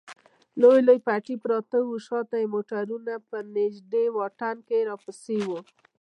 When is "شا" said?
2.05-2.19